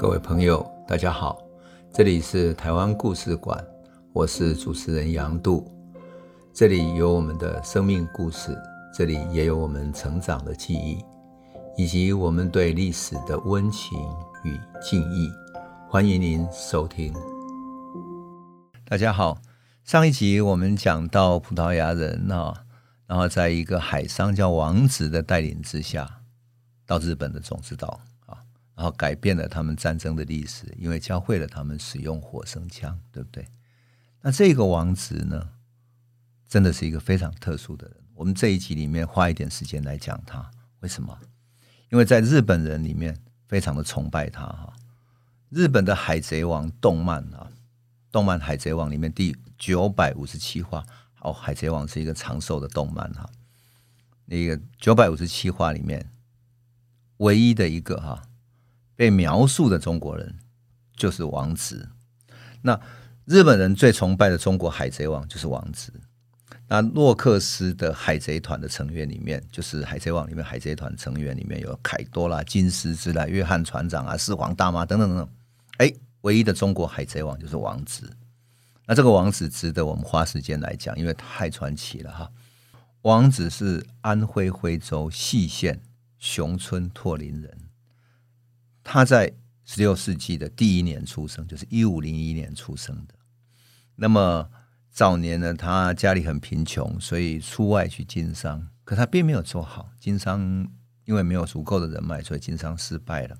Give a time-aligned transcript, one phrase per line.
[0.00, 1.38] 各位朋友，大家好，
[1.92, 3.62] 这里是台湾故事馆，
[4.14, 5.70] 我是主持人杨度，
[6.54, 8.56] 这里有我们的生命故事，
[8.94, 11.04] 这里也有我们成长的记忆，
[11.76, 13.98] 以及我们对历史的温情
[14.42, 15.30] 与敬意。
[15.86, 17.12] 欢迎您收听。
[18.86, 19.36] 大家好，
[19.84, 22.54] 上一集我们讲到葡萄牙人啊，
[23.06, 26.22] 然后在一个海商叫王子的带领之下，
[26.86, 28.00] 到日本的种子岛，
[28.80, 33.46] 然后改变了他们战争的历史，因为教会了他们使用火绳枪，对不对？
[34.22, 35.50] 那这个王子呢，
[36.48, 37.96] 真的是一个非常特殊的人。
[38.14, 41.18] 我们这一集里面花一点时间来讲他，为什么？
[41.90, 44.72] 因为在日本人里面非常的崇拜他哈。
[45.50, 47.52] 日本的《海贼王》动漫啊，
[48.10, 50.86] 动漫《海贼王》里面第九百五十七话，
[51.20, 53.28] 哦，《海贼王》是一个长寿的动漫哈。
[54.24, 56.10] 那个九百五十七话里面，
[57.18, 58.22] 唯一的一个哈
[59.00, 60.36] 被描述的中国人
[60.94, 61.88] 就是王子。
[62.60, 62.78] 那
[63.24, 65.90] 日本人最崇拜的中国海贼王就是王子。
[66.68, 75.28] 那洛克斯的海贼团的成员里面，就是《海贼王》里面海贼团成员里面有凯多啦、金狮子啦、约翰船长啊、四皇大妈等等等等。
[75.78, 75.90] 哎，
[76.20, 78.14] 唯一的中国海贼王就是王子。
[78.84, 82.30] 那这个王子值得我们花时间来讲，因为太传奇了哈。
[83.00, 85.80] 王子是安徽徽州细县
[86.18, 87.50] 熊村拓林人，
[88.82, 89.32] 他在
[89.64, 93.14] 十六世纪的第一年出生，就是一五零一年出生的。
[93.96, 94.50] 那么
[94.90, 100.68] 早年呢，他家里很贫穷，所以出外去经商，可他并没有做好经商，
[101.04, 103.36] 因为没有足够的人脉，所以经商失败了。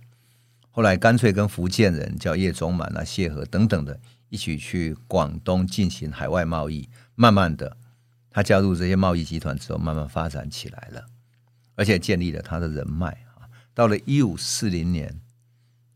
[0.70, 6.88] 后来干脆跟福建人叫叶宗满啊、谢和等等的一起去广东进行海外贸易。
[7.16, 7.76] 慢慢的，
[8.30, 11.06] 他加入这些贸易集团之后，慢慢发展起来了，
[11.74, 13.50] 而且建立了他的人脉啊。
[13.74, 15.20] 到了一五四零年，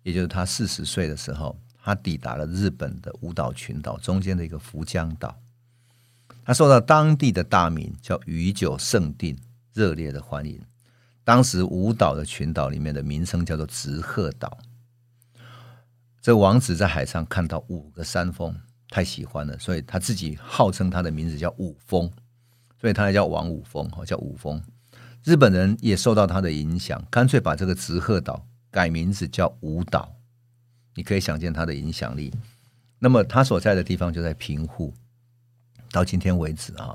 [0.04, 5.36] 也就是他四十岁的时候，他抵达了日本的五岛群岛中间的一个福江岛。
[6.44, 9.36] 他受到当地的大名叫宇久胜定
[9.72, 10.60] 热烈的欢迎。
[11.24, 14.58] 当时五岛的群岛里面的名称叫做直鹤岛。
[16.20, 18.54] 这王子在海上看到五个山峰，
[18.90, 22.10] 太喜欢了，所以他自己号称他的名字叫五峰，
[22.78, 24.62] 所以他也叫王五峰，叫五峰。
[25.22, 30.16] 日本人也受到他的影响，干脆把这个直鹤岛改名字叫舞蹈。
[30.96, 32.34] 你可以想见他的影响力。
[32.98, 34.92] 那么他所在的地方就在平户，
[35.92, 36.92] 到今天为止啊，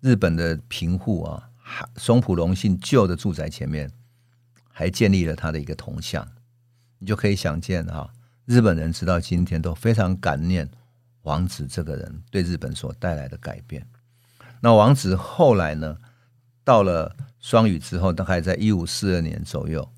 [0.00, 1.50] 日本的平户啊。
[1.96, 3.90] 松浦隆信旧的住宅前面
[4.70, 6.26] 还建立了他的一个铜像，
[6.98, 8.12] 你就可以想见哈，
[8.44, 10.68] 日本人直到今天都非常感念
[11.22, 13.84] 王子这个人对日本所带来的改变。
[14.60, 15.96] 那王子后来呢，
[16.64, 19.88] 到了双语之后，大概在一五四二年左右，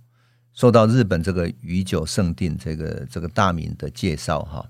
[0.54, 4.68] 受到日本这个宇久圣定这个这个大名的介绍哈，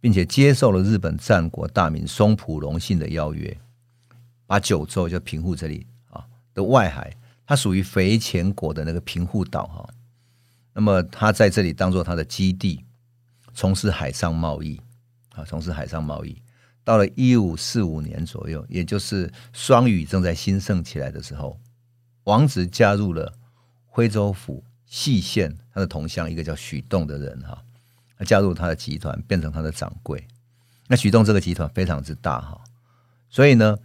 [0.00, 3.56] 并且接受了日本战国大名松浦隆信的邀约，
[4.46, 6.24] 把九州就平户这里啊。
[6.52, 7.16] 的外海，
[7.46, 9.88] 它属于肥前国的那个平户岛哈。
[10.72, 12.84] 那么他在这里当做他的基地，
[13.54, 14.80] 从事海上贸易
[15.30, 16.36] 啊，从事海上贸易。
[16.82, 21.58] 到了一五四五年左右，也就是双语正在兴盛起来的时候，
[22.24, 23.32] 王子加入了
[23.86, 27.62] 徽州府细县他的同乡，一个叫许洞的人哈，
[28.18, 30.26] 他加入他的集团，变成他的掌柜。
[30.88, 32.60] 那许洞这个集团非常之大哈，
[33.28, 33.78] 所以呢。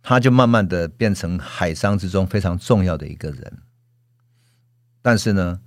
[0.00, 3.58] 他就慢慢的变成海商之中非常重要的一个人，
[5.02, 5.60] 但是呢，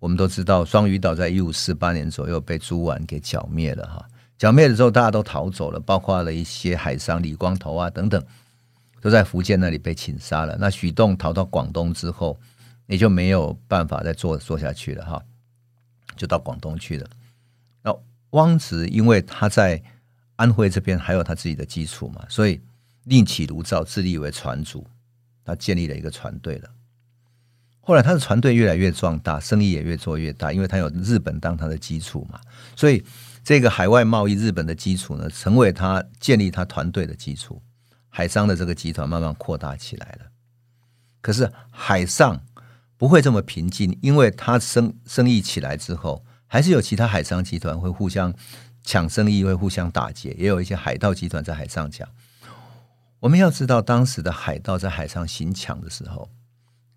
[0.00, 8.20] 我们都知道双鱼岛在一五四八年左右被朱纨给剿灭了哈，剿灭了之后大家都逃走了，包括了一些海商李光头啊等等，
[9.00, 10.56] 都在福建那里被擒杀了。
[10.58, 12.40] 那许洞逃到广东之后，
[12.88, 15.24] 也就没有办法再做做下去了哈，
[16.16, 17.08] 就到广东去了。
[17.82, 17.96] 那
[18.30, 19.80] 汪直因为他在
[20.34, 22.60] 安徽这边还有他自己的基础嘛，所以。
[23.04, 24.86] 另起炉灶，自立为船主，
[25.42, 26.68] 他建立了一个船队了。
[27.80, 32.38] 后来他的船队越来越壮大，生意也越做越大，因为他有日本当他的基础嘛，
[32.76, 33.02] 所以
[33.42, 37.62] 这个海外贸易日本的基础呢，成为他建立他团队的基础。
[38.10, 40.26] 海商的这个集团慢慢扩大起来了。
[41.22, 42.38] 可是海上
[42.98, 48.34] 不会这么平静，因为他生生意起来之后，还是有其他海商集团会互相
[48.82, 52.06] 抢生意，会互相打劫，也有一些海盗集团在海上抢。
[53.20, 56.28] 我们要知道，当时的海盗在海上行抢的时候，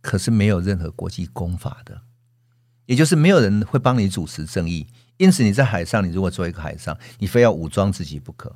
[0.02, 2.02] 可是没有任何国际公法的，
[2.88, 4.88] 也就是没有人会帮你主持正义。
[5.18, 8.56] 因此，你在海上，你如果做一个海上，你非要武装自己不可。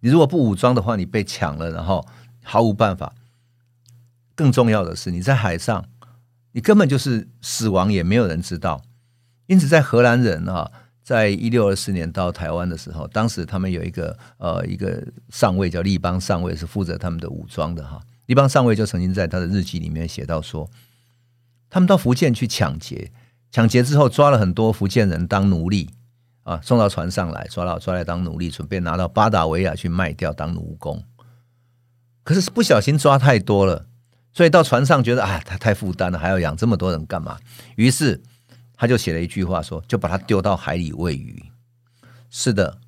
[0.00, 2.06] 你如果不武装的话，你被抢了，然后
[2.42, 3.14] 毫无办法。
[4.34, 5.86] 更重要的是，你在海上，
[6.58, 8.82] 你根本就是死亡，也没有人知道。
[9.46, 10.68] 因此，在荷兰人啊，
[11.04, 18.02] 在一六二四年到台湾的时候，当时他们有一个呃一个上尉叫利邦上尉，是负责他们的武装的哈。
[18.26, 20.68] 利邦上尉就曾经在他的日记里面写到说，
[21.70, 23.12] 他们到福建去抢劫，
[23.52, 25.88] 抢劫之后抓了很多福建人当奴隶
[26.42, 31.04] 啊，送到船上来，抓到抓来当奴隶，准备拿到巴达维亚去卖掉当奴工。
[32.24, 33.86] 可是不小心抓太多了，
[34.38, 37.36] 所以到船上觉得啊，他太负担了，还要养这么多人干嘛？
[37.74, 38.22] 于是。
[38.80, 41.46] 他就写了一句话说：“就把他丢到海里喂鱼。”
[42.30, 42.78] 是的，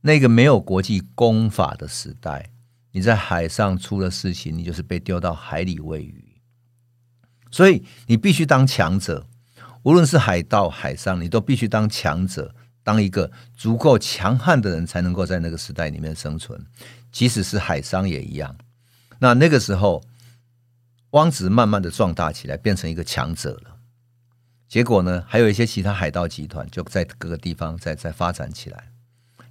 [0.00, 2.50] 那个没有国际公法的时代，
[2.90, 6.40] 你在海上出了事情，你就是被丢到海里喂鱼。
[7.52, 9.24] 所以你必须当强者，
[9.84, 12.52] 无论是海盗、海上，你都必须当强者，
[12.82, 16.60] 当一个足够强悍的人，才能够在那个时代里面生存。
[17.12, 18.56] 即使是海商也一样。
[19.20, 20.02] 那那个时候，
[21.10, 23.76] 汪直慢慢的壮大起来，变成一个强者了。
[24.68, 28.92] 结果呢，还有一些其他海盗集团就在各个地方在在发展起来。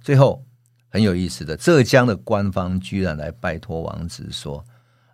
[0.00, 0.42] 最后
[0.88, 4.64] 很有意思的，浙江的官方居然来拜托王直说：“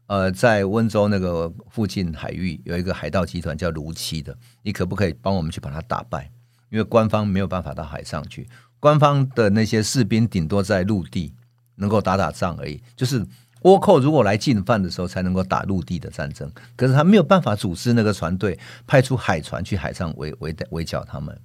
[0.07, 6.31] 呃，在温州那个附近海域有一个海盗集团叫卢七的，你可不可以帮我们去把它打败？
[6.71, 8.49] 因为官方没有办法到海上去，
[8.79, 11.35] 官方的那些士兵顶多在陆地
[11.75, 13.27] 能够打打仗而已，就是。”
[13.67, 16.49] 倭寇如果来进犯的时候，才能够打陆地的战争。
[16.77, 21.37] 可是他没有办法组织那个船队，派出海船去海上围围围剿他们。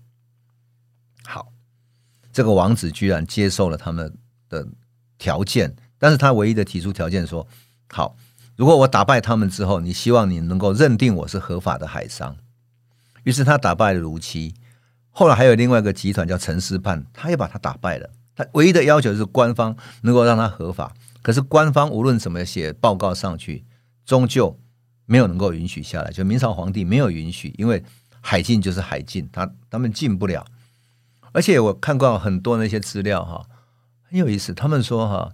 [1.23, 1.51] 好，
[2.31, 4.13] 这个王子居然接受了他们
[4.49, 4.67] 的
[5.17, 7.47] 条件，但是他唯一的提出条件说：
[7.89, 8.15] 好，
[8.55, 12.37] 如果我打败他们之后，你希望你能够认定我是合法的海商。
[13.23, 14.53] 于是他打败了卢七，
[15.09, 18.11] 后来还有另外一个集团叫陈师范，他也把他打败了。
[18.35, 20.93] 他唯一的要求是官方能够让他合法。
[21.21, 23.63] 可是官方无论怎么写报告上去，
[24.05, 24.59] 终究
[25.05, 26.11] 没有能够允许下来。
[26.11, 27.83] 就明朝皇帝没有允许，因为
[28.21, 30.45] 海禁就是海禁，他他们进不了。
[31.31, 33.45] 而且我看过很多那些资料哈，
[34.01, 34.53] 很有意思。
[34.53, 35.31] 他们说哈，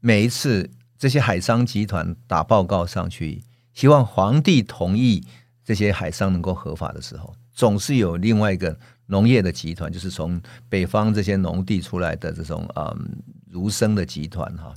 [0.00, 3.42] 每一次这些海商集团打报告上去，
[3.74, 5.26] 希望皇帝同意
[5.64, 14.72] 这些海商能够合法的时候，总是有另外一个农业的集团，就是从北方这些农地出来的这种嗯儒生的集团哈。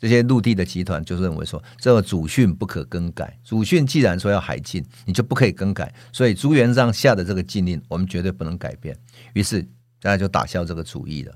[0.00, 3.38] 这些陆地的集团就认为说，这个祖训不可更改。
[3.44, 5.94] 祖训既然说要海禁，你就不可以更改。
[6.10, 8.98] 所以朱元璋下的这个禁令，我们绝对不能改变。
[9.34, 9.62] 于是
[10.00, 11.34] 大家就打消这个主意了。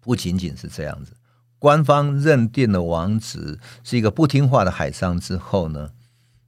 [0.00, 1.12] 不仅仅是这样子，
[1.58, 5.90] 官方认定了王子是一个不听话的海商之后呢，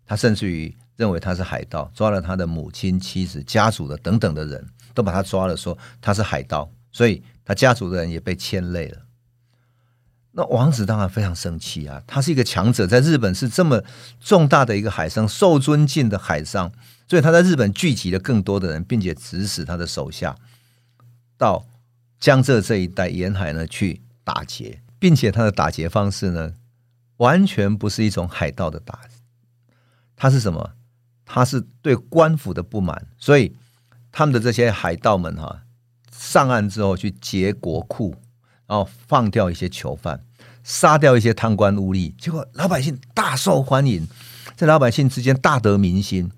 [0.06, 4.64] 他甚至于认为他是海盗，抓了他的母亲、妻子、家族的等等的人
[4.94, 9.02] 都把他抓了，说他是海盗，所以他家族的人也被牵累了。
[10.32, 12.02] 那王子当然非常生气啊！
[12.06, 13.82] 他是一个强者，在日本是这么
[14.20, 16.70] 重大的一个海上，受尊敬的海上，
[17.08, 20.36] 所以他在日本聚集了更多的人，并且指使他的手下
[21.36, 21.66] 到
[22.20, 26.54] 江浙这一带沿海呢去打劫，并且他的打劫方式呢，
[27.16, 29.00] 完全不是一种海盗的打，
[30.14, 30.72] 他是什么？
[31.24, 33.56] 他是对官府的不满，所以
[34.12, 35.62] 他们的这些海盗们哈，
[36.10, 38.14] 上岸之后去劫国库，
[38.68, 40.24] 哦放掉一些囚犯。
[40.64, 44.06] 杀掉一些贪官污吏，结果老百姓大受欢迎，
[44.54, 46.30] 在老百姓之间大得民心，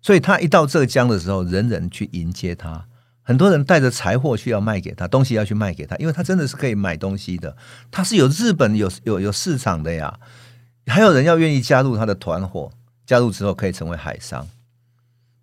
[0.00, 2.86] 所以他一到浙江的时候，人人去迎接他，
[3.22, 7.54] 很多人带着财货去要卖给他，东西要去卖给他，因为他真的是可以买东西的，
[7.90, 10.18] 他是有日本有有有市场的呀，
[10.86, 12.72] 还有人要愿意加入他的团伙，
[13.04, 14.48] 加入之后可以成为海商，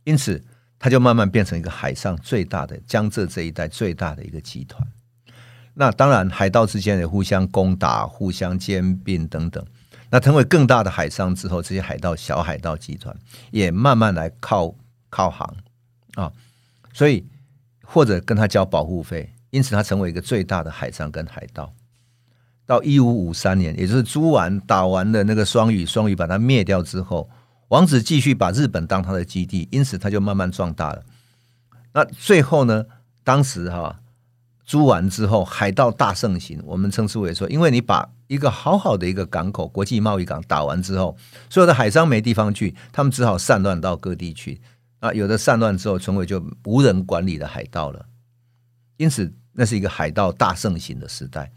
[0.06, 0.44] 因此
[0.80, 4.88] 他就慢慢变成一个海上最大的江浙这一带最大的一个集团。
[5.76, 9.66] 那当然，海盗之间也互相攻打、互相兼并等等。
[10.10, 13.16] 那成为更大的海商之后，这些海盗、小海盗集团
[13.50, 14.76] 也慢慢来靠
[15.10, 15.56] 靠航
[16.14, 16.32] 啊，
[16.94, 17.26] 所以
[17.84, 21.74] 或者跟他交保护费，因此他成为一个最大的海商跟海盗。
[22.66, 27.28] 到一五五三年，也就是朱丸打完了那个双语，双语把他灭掉之后，
[27.70, 31.04] 王子继续把日本当他的基地，因此他就慢慢壮大了。
[31.94, 32.86] 那最后呢，
[33.24, 34.00] 当时哈、
[34.66, 36.62] 租完之后，海盗大盛行。
[36.66, 41.16] 我们称之为说，因为你把一个好好的一个港口、国际贸易港打完之后，
[41.50, 44.62] 所有的海商没地方去，他们只好散乱到各地去。
[45.00, 48.06] 啊，有的散乱之后，成为就无人管理的海盗了。
[48.96, 51.52] 因此，那是一个海盗大盛行的时代。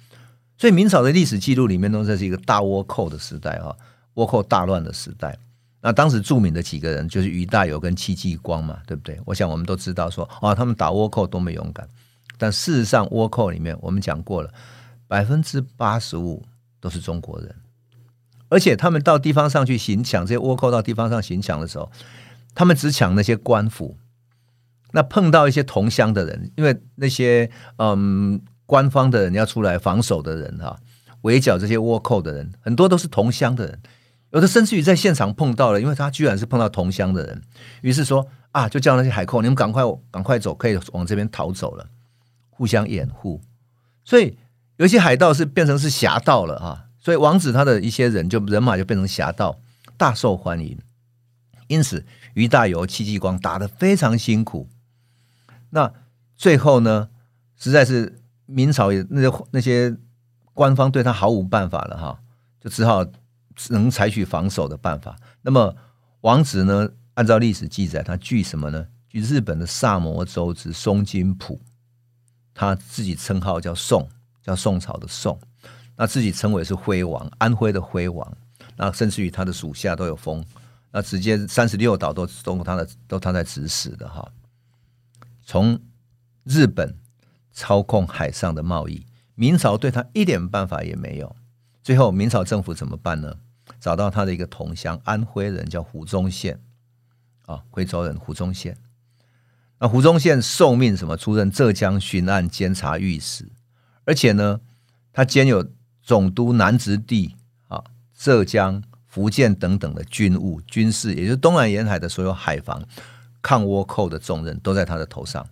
[0.58, 3.76] 所以，明朝的历史记录里面都这是一个大倭寇的时代啊，
[4.14, 5.38] 倭寇大乱的时代。
[5.80, 9.20] 那当时著名的几个人就是于大猷跟戚继光嘛，对不对？
[9.24, 11.88] 我想我们都知道说，啊，他们打倭寇多么勇敢。
[12.38, 14.50] 但事实上，倭寇里面我们讲过了，
[15.06, 16.44] 百分之八十五
[16.80, 17.54] 都是中国人，
[18.48, 21.90] 而且他们到地方上去行抢，这些倭寇到地方上行抢的时候，
[22.54, 23.96] 他们只抢那些官府，
[24.92, 30.78] 那碰到一些同乡的人，因为那些嗯官方的人要出来防守的人哈，
[31.22, 33.80] 围剿这些倭寇的人，很多都是同乡的人，
[34.30, 37.42] 有的甚至于在现场碰到了，因为他居然是碰到同乡的人，
[37.82, 41.86] 于是说啊，就叫那些海寇，你们赶快赶快走，可以往这边逃走了，
[42.56, 43.42] 互相掩护。
[44.04, 44.38] 所以
[44.76, 49.58] 有些海盗是变成是侠盗了啊，所以王子他的一些人就人马就变成侠盗，
[49.96, 50.78] 大受欢迎。
[51.68, 54.68] 因此，俞大猷、戚继光打得非常辛苦。
[55.70, 55.92] 那
[56.36, 57.08] 最后呢，
[57.56, 59.96] 实在是明朝也那些那些
[60.54, 62.20] 官方对他毫无办法了哈，
[62.60, 63.04] 就只好
[63.54, 65.16] 只能采取防守的办法。
[65.42, 65.74] 那么
[66.20, 68.86] 王子呢，按照历史记载，他据什么呢？
[69.08, 71.60] 据日本的萨摩州之松津浦，
[72.58, 74.08] 他自己称号叫宋，
[74.42, 75.38] 叫宋朝的宋，
[75.94, 78.36] 那自己称为是徽王，安徽的徽王。
[78.78, 80.42] 那甚至于他的属下都有封，
[80.90, 84.32] 那直接三十六岛都都他的都他在指使的哈。
[85.44, 85.78] 从
[86.44, 86.96] 日本
[87.52, 91.36] 操控海上的贸易，明朝对他一点办法也没有。
[91.82, 93.36] 最后，明朝政府怎么办呢？
[93.78, 96.60] 找到他的一个同乡，安徽人叫胡宗宪，
[97.44, 98.76] 啊，徽州人胡宗宪。
[99.78, 101.16] 那胡宗宪受命什么？
[101.16, 103.50] 出任浙江巡按监察御史，
[104.04, 104.60] 而且呢，
[105.12, 105.70] 他兼有
[106.02, 107.36] 总督南直隶
[107.68, 112.82] 啊、浙江、福建等等的军务、军事，也就是东南沿海的所有海防。
[113.42, 115.46] 抗倭寇的重任都在他的头上。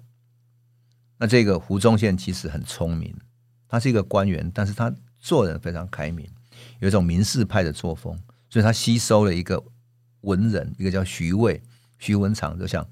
[1.19, 3.15] 那这个胡宗宪其实很聪明，
[3.69, 6.29] 他是一个官员，但是他做人非常开明，
[6.81, 8.19] 有一种名士派的作风，
[8.51, 9.63] 所以他吸收了一个
[10.23, 11.63] 文人，一个叫徐渭、
[11.99, 12.59] 徐文长。
[12.59, 12.85] 就像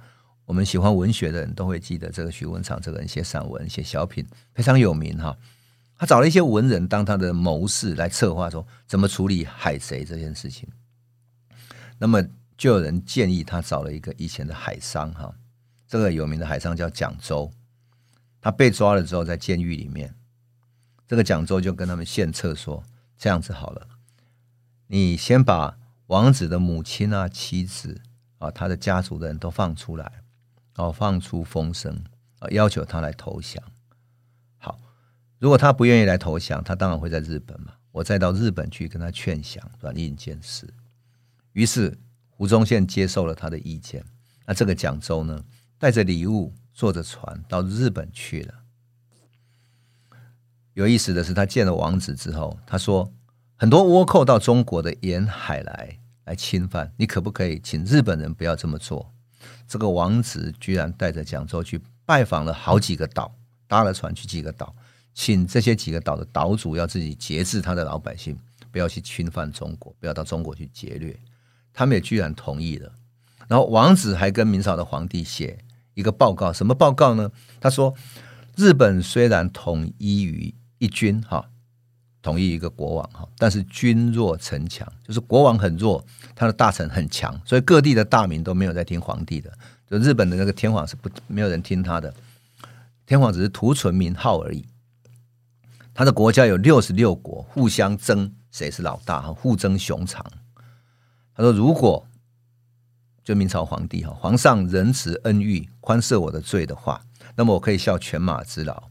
[0.44, 5.36] 我们喜欢文学的人都会记得这个徐文长，这个人写散文、写小品非常有名哈。
[5.96, 10.68] 他找了一些文人当他的谋士来策划说怎么处理海贼这件事情。
[11.98, 12.22] 那么。
[12.54, 15.34] 就有人建议他找了一个以前的海商哈，
[15.88, 17.50] 这个有名的海商叫蒋周，
[18.40, 20.14] 他被抓了之后在监狱里面，
[21.08, 22.84] 这个蒋周就跟他们献策说：
[23.18, 23.88] 这样子好了，
[24.86, 28.00] 你先把王子的母亲啊、妻子
[28.38, 30.21] 啊、他的家族的人都放出来，
[30.74, 32.04] 然后放出风声
[32.38, 33.62] 啊，要求他来投降。
[34.58, 34.78] 好，
[35.38, 40.72] 如果他不愿意来投降，他当然会在日本嘛，我再到日本去跟他劝降，软硬兼施。
[41.52, 41.98] 于是。
[42.34, 44.04] 胡宗宪接受了他的意见，
[44.46, 45.44] 那这个蒋周呢，
[45.78, 48.54] 带着礼物，坐着船到日本去了。
[50.72, 53.12] 有意思的是，他见了王子之后，他说
[53.54, 59.11] ：“很多倭寇到中国的沿海来来侵犯，你可不可以请日本人不要这么做？”
[59.66, 63.34] 这个王子居然带着蒋州去拜访了好几个岛，
[63.66, 64.74] 搭了船去几个岛，
[65.14, 68.38] 请这些几个岛的岛主要自己节制他的老百姓，
[68.70, 71.18] 不要去侵犯中国，不要到中国去劫掠。
[71.72, 72.92] 他们也居然同意了，
[73.48, 77.30] 然后王子还跟明朝的皇帝写一个报告，什么报告呢？
[77.60, 77.94] 他说：
[78.56, 81.48] 日本虽然统一于一军，哈，
[82.22, 86.02] 统一一个国王，哈，但是君弱臣强，就是国王很弱，
[86.34, 89.52] 他的大臣很强，所以各地的大名都没有在听皇帝的，
[89.90, 92.14] 就日本的那个天皇是不没有人听他的，
[93.04, 94.64] 天皇只是徒存名号而已。
[95.92, 100.24] 他的国家有六十六国，互相争谁是老大，互争雄长。
[101.34, 102.06] 他说：“如果
[103.24, 107.02] 就明朝皇帝哈，皇上仁慈恩遇，宽赦我的罪的话，
[107.36, 108.84] 那么我可以效犬马之劳，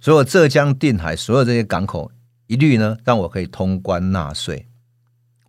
[0.00, 2.10] 所有浙江定海所有这些港口，
[2.50, 4.66] 一律呢让我可以通关纳税，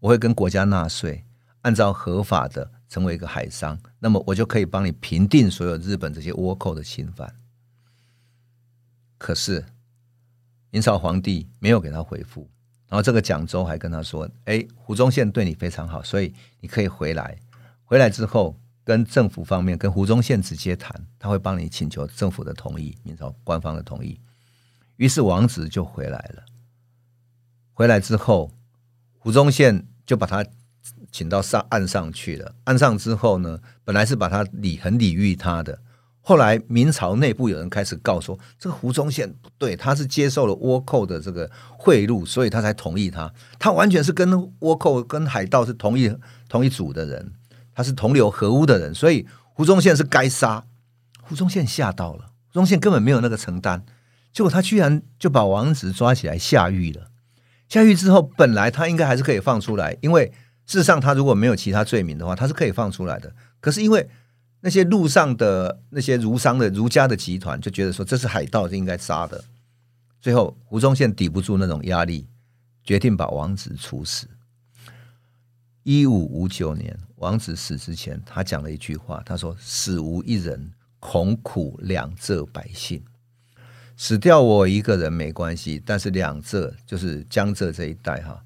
[0.01, 1.25] 我会跟国家纳税，
[1.61, 7.35] 按照合法的成为一个海商，那么我就可以帮你平定所有日本这些倭寇的侵犯。
[9.17, 9.65] 可是
[10.69, 12.47] 明朝皇帝没有给他回复。”
[12.87, 17.35] 然后这个蒋周还跟他说：“哎，胡宗宪对你非常好，所以你可以回来。
[17.83, 24.21] 回来之后，跟政府方面跟胡宗宪直接谈，他会帮你请求政府的同意，明朝官方的同意。
[24.97, 26.43] 于是王子就回来了。
[27.81, 28.51] 回来之后，
[29.17, 30.45] 胡宗宪就把他
[31.11, 32.53] 请到上岸上去了。
[32.65, 35.81] 岸上之后呢，本来是把他礼很礼遇他的。”
[36.21, 43.33] 后来明朝内部有人开始告说，这个胡宗宪不对，他是接受了倭寇的这个贿赂，所以他才同意他。
[43.57, 46.15] 他完全是跟倭寇、跟海盗是同一
[46.47, 47.33] 同一组的人，
[47.73, 50.63] 他是同流合污的人，所以胡宗宪是该杀。
[51.23, 53.83] 胡宗宪吓到了，胡宗宪根本没有那个承担，
[54.31, 57.07] 结果他居然就把王子抓起来下狱了。
[57.71, 60.25] 下狱之后，本来他应该还是可以放出来，因为
[60.65, 63.33] 事实上他如果没有其他罪名的话，他是可以放出来的。
[63.61, 64.09] 可是因为
[64.59, 69.41] 那些路上的那些儒商的儒家的集团就觉得说，这是海盗，是应该杀的。
[70.19, 72.27] 最后胡宗宪抵不住那种压力，
[72.83, 74.27] 决定把王子处死。
[75.83, 83.01] 一五五九年，王子死之前，他讲了一句话，他说：“死无一人，恐苦两浙百姓。
[84.03, 88.41] 死掉我一个人没关系，但是两浙就是江浙这一带哈，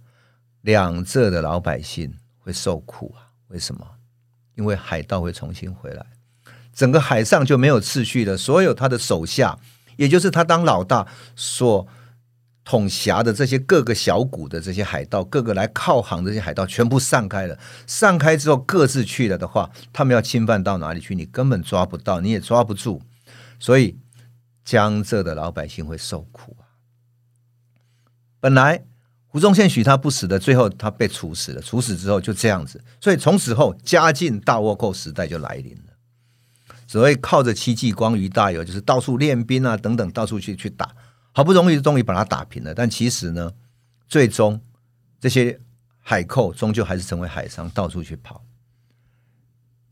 [0.64, 3.32] 两浙的老百姓会受苦啊？
[3.48, 3.88] 为什么？
[4.56, 6.06] 因为海盗会重新回来，
[6.74, 8.36] 整个海上就没有秩序了。
[8.36, 9.58] 所有他的手下，
[9.96, 11.08] 也就是他当老大
[11.38, 11.88] 所
[12.66, 17.58] 统辖的这些各个小股的这些海盗，各个来靠航的这些海盗，全部散开了。
[17.88, 21.16] 散开之后，各自去了的话，他们要侵犯到哪里去？
[21.16, 23.02] 你根本抓不到，你也抓不住，
[23.58, 23.98] 所以。
[24.66, 26.66] 江浙的老百姓会受苦啊！
[28.40, 28.84] 本来
[29.28, 31.62] 胡宗宪许他不死的，最后他被处死了。
[31.62, 35.94] 处死之后就这样子，所以从此后嘉靖大倭寇时代就来临了。
[36.88, 40.96] 所谓靠着戚继光、俞大猷，就是到处练兵啊等等，到处去去打，
[41.32, 42.74] 好不容易终于把他打平了。
[42.74, 43.52] 但其实呢，
[44.08, 44.60] 最终
[45.20, 45.60] 这些
[46.00, 48.44] 海寇终究还是成为海商，到处去跑。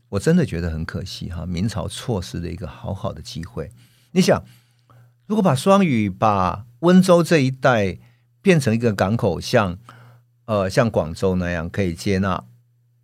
[0.08, 3.70] 我真的觉得很可惜哈，明朝错失了一个好好的机会。
[4.10, 4.42] 你想。
[5.26, 7.98] 如果把双语、把温州这一带
[8.42, 9.78] 变成一个港口，像
[10.44, 12.44] 呃像广州那样，可以接纳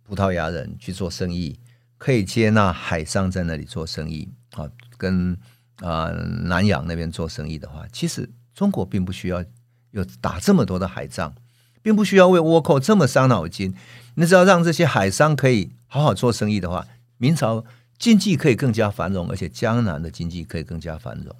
[0.03, 1.59] 葡萄牙人去做生意，
[1.97, 5.33] 可以接纳海商在那里做生意啊，跟
[5.77, 6.11] 啊、呃、
[6.43, 9.43] 南洋那边做生意的话，其实中国并不需要
[9.89, 11.33] 有打这么多的海仗，
[11.81, 13.73] 并不需要为倭寇这么伤脑筋。
[14.15, 16.85] 你只要让这些海商可以好好做生意的话，
[17.17, 17.65] 明朝
[17.97, 21.35] 经济可以更加繁荣，而且江南的经济可以更加繁荣。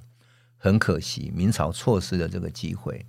[0.64, 3.08] 很可惜，明朝错失了这个机会。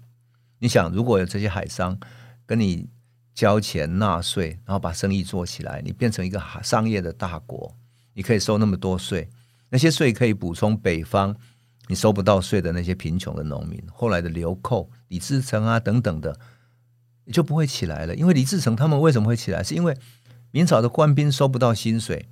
[0.60, 1.98] 你想，如果有这些海商
[2.46, 2.88] 跟你
[3.34, 7.76] 交钱纳税，然后把生意做起来，你变成一个商业的大国，
[8.14, 9.28] 你可以收那么多税，
[9.68, 11.36] 那些税可以补充北方
[11.88, 13.78] 你收不到税的那些贫穷的农民。
[13.92, 16.40] 后来的流寇、李自成啊等等的，
[17.26, 18.16] 你就不会起来了。
[18.16, 19.62] 因为李自成他们为什么会起来？
[19.62, 19.94] 是因为
[20.52, 22.30] 明朝的官兵收不到薪水。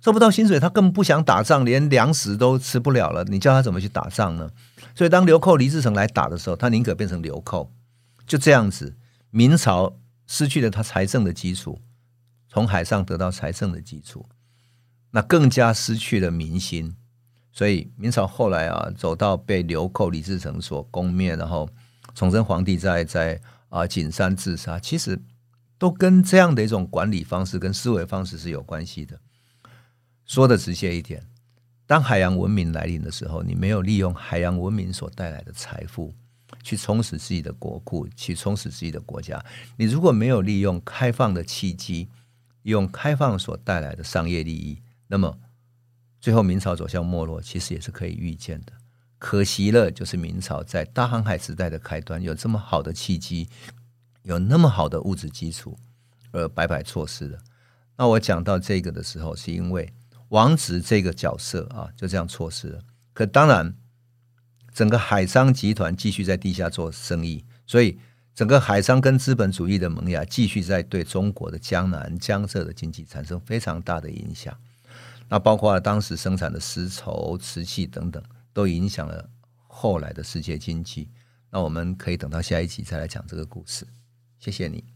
[0.00, 3.24] 收不到薪水，他更不想打仗，连粮食都吃不了了。
[3.24, 4.48] 你叫他怎么去打仗呢？
[4.94, 7.72] 所以，当流寇李自成来打的时候，他宁可变成流寇。
[8.26, 8.96] 就这样子，
[9.30, 11.80] 明朝失去了他财政的基础，
[12.48, 14.26] 从海上得到财政的基础，
[15.10, 16.94] 那更加失去了民心。
[17.52, 21.68] 所以，明朝后来啊，走到被流寇李自成所攻灭，然后
[22.14, 25.20] 崇祯皇帝在在啊景山自杀，其实
[25.78, 29.18] 都跟这样的一种管理方式跟思维方式是有关系的。
[30.26, 31.24] 说的直接一点，
[31.86, 36.12] 当海洋文明来临的时候，你没有利用海洋文明所带来的财富
[36.64, 39.42] 去充实自己的国库，去充实自己的国家。
[39.76, 42.08] 你如果没有利用开放的契机，
[42.62, 45.38] 用开放所带来的商业利益，那么
[46.20, 48.72] 最后明朝走向没落，其实也是可以预见的。
[49.18, 53.48] 可惜了，就是明朝在大航海时代的开端有这么好的契机，
[54.24, 55.78] 有那么好的物质基础，
[56.32, 57.38] 而白白错失了。
[57.96, 59.88] 那我讲到这个的时候，是因为。
[60.28, 62.82] 王子这个角色啊，就这样错失了。
[63.12, 63.74] 可当然，
[64.72, 67.98] 整个海商集团继续在地下做生意，所以
[68.34, 74.54] 整个海商跟资本主义的萌芽继续在对中国的江南、江浙的经济产生非常大的影响。
[75.28, 79.28] 那包括当时生产的丝绸、瓷器等等，都影响了
[79.66, 81.10] 后来的世界经济。
[81.50, 83.86] 那我们可以等到下一集再来讲这个故事。
[84.38, 84.95] 谢谢你。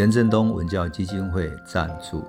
[0.00, 2.24] 严振东文教基金会赞助。